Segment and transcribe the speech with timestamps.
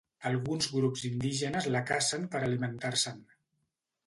[0.27, 3.23] Alguns grups indígenes la cacen per alimentar-se'n.